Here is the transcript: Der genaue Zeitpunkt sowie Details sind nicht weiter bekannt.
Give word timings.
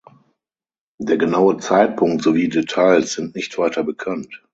Der 0.97 1.19
genaue 1.19 1.57
Zeitpunkt 1.57 2.23
sowie 2.23 2.49
Details 2.49 3.13
sind 3.13 3.35
nicht 3.35 3.59
weiter 3.59 3.83
bekannt. 3.83 4.41